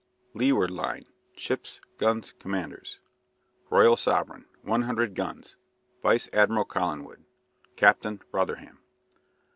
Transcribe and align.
LEEWARD 0.33 0.71
LINE. 0.71 1.05
Ships. 1.35 1.79
Guns. 1.99 2.33
Commanders. 2.39 2.99
Royal 3.69 3.95
Sovereign 3.95 4.45
100 4.63 5.15
{Vice 6.01 6.27
Admiral 6.33 6.65
Collingwood. 6.65 7.23
{Captain 7.75 8.19
Rotherham. 8.31 8.79